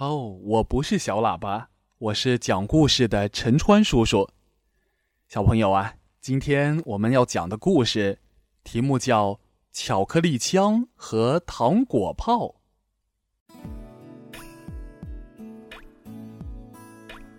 [0.00, 1.68] 哦我不是小喇叭，
[1.98, 4.26] 我是讲故事的陈川叔叔。
[5.28, 8.18] 小朋友啊，今天我们要讲的故事
[8.64, 9.32] 题目叫
[9.72, 12.54] 《巧克力枪和糖果炮》。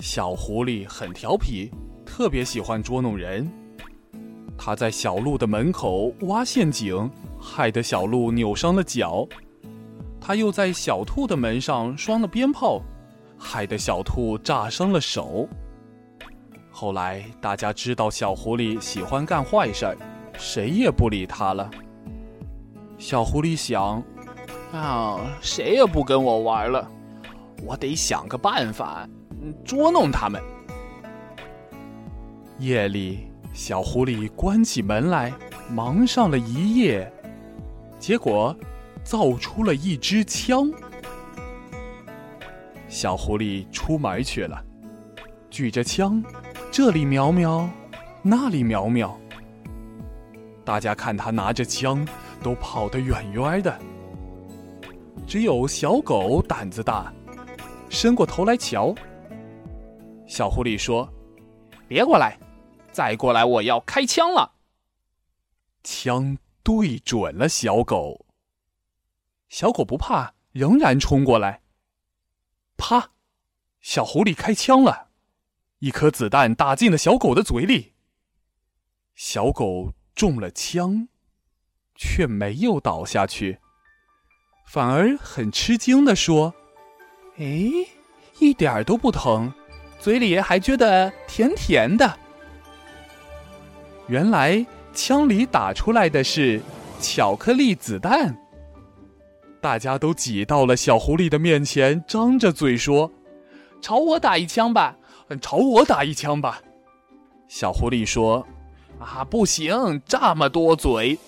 [0.00, 1.70] 小狐狸很调皮，
[2.06, 3.46] 特别喜欢捉弄人。
[4.56, 9.28] 他在小鹿的门口挖陷阱，害得小鹿扭伤了脚。
[10.26, 12.82] 他又在小兔的门上装了鞭炮，
[13.38, 15.48] 害得小兔炸伤了手。
[16.68, 19.96] 后来大家知道小狐狸喜欢干坏事儿，
[20.36, 21.70] 谁也不理他了。
[22.98, 24.02] 小狐狸想：
[24.72, 26.90] 啊，谁也不跟我玩了，
[27.64, 29.08] 我得想个办法
[29.64, 30.42] 捉弄他们。
[32.58, 35.32] 夜里，小狐狸关起门来，
[35.70, 37.08] 忙上了一夜，
[38.00, 38.52] 结果。
[39.06, 40.68] 造出了一支枪，
[42.88, 44.60] 小狐狸出门去了，
[45.48, 46.20] 举着枪，
[46.72, 47.70] 这里瞄瞄，
[48.20, 49.16] 那里瞄瞄。
[50.64, 52.04] 大家看他拿着枪，
[52.42, 53.78] 都跑得远远的。
[55.24, 57.14] 只有小狗胆子大，
[57.88, 58.92] 伸过头来瞧。
[60.26, 61.08] 小狐狸说
[61.86, 62.36] ：“别过来，
[62.90, 64.50] 再过来我要开枪了。”
[65.84, 68.25] 枪对准了小狗。
[69.48, 71.62] 小狗不怕，仍然冲过来。
[72.76, 73.10] 啪！
[73.80, 75.08] 小狐狸开枪了，
[75.78, 77.94] 一颗子弹打进了小狗的嘴里。
[79.14, 81.08] 小狗中了枪，
[81.94, 83.60] 却没有倒下去，
[84.66, 86.52] 反而很吃惊的说
[87.38, 87.70] ：“哎，
[88.40, 89.54] 一点都不疼，
[90.00, 92.18] 嘴里还觉得甜甜的。”
[94.08, 96.60] 原来枪里打出来的是
[97.00, 98.36] 巧克力子弹。
[99.66, 103.10] 大家都挤到了小狐狸的面前，张着嘴说
[103.82, 104.96] ：“朝我打一枪吧，
[105.42, 106.62] 朝我打一枪吧。”
[107.50, 108.46] 小狐狸说
[109.00, 111.18] ：“啊，不行，这么多嘴，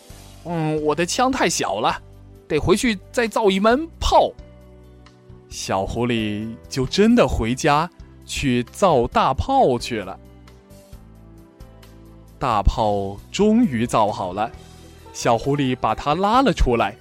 [0.44, 2.00] 嗯，我的枪太小了，
[2.46, 4.30] 得回去再造一门炮。”
[5.50, 7.90] 小狐狸就真的回家
[8.24, 10.16] 去造大炮去了。
[12.38, 14.48] 大炮终于造好了，
[15.12, 16.94] 小狐狸把它拉了出来。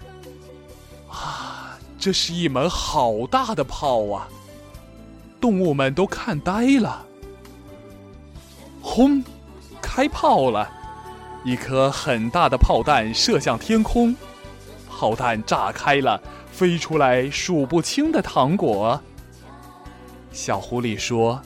[1.99, 4.27] 这是一门好大的炮啊！
[5.41, 7.05] 动物们都看呆了。
[8.81, 9.23] 轰，
[9.81, 10.69] 开炮了！
[11.43, 14.15] 一颗很大的炮弹射向天空，
[14.89, 16.21] 炮弹炸开了，
[16.51, 18.99] 飞出来数不清的糖果。
[20.31, 21.41] 小狐狸说：“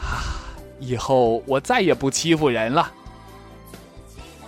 [0.00, 0.46] 啊，
[0.78, 2.90] 以后我再也不欺负人了。”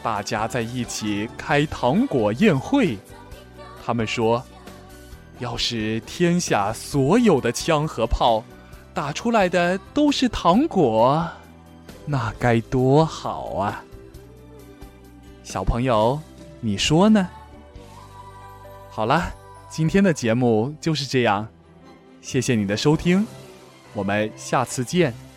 [0.02, 2.96] 大家在一起开糖果宴会。
[3.84, 4.42] 他们说
[5.38, 8.42] ：“要是天下所有的枪和炮
[8.92, 11.28] 打出来的都是糖果，
[12.04, 13.84] 那该多好啊！”
[15.44, 16.20] 小朋友，
[16.60, 17.28] 你说呢？
[18.90, 19.32] 好了，
[19.70, 21.46] 今天的节目就是这样，
[22.20, 23.26] 谢谢你的收听，
[23.94, 25.27] 我们下次见。